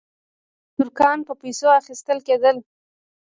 [0.75, 2.55] ترکان په پیسو اخیستل کېدل.